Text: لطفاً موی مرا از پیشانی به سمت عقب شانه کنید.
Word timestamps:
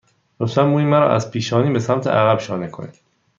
لطفاً 0.39 0.63
موی 0.65 0.83
مرا 0.83 1.15
از 1.15 1.31
پیشانی 1.31 1.71
به 1.73 1.79
سمت 1.79 2.07
عقب 2.07 2.39
شانه 2.39 2.67
کنید. 2.67 2.99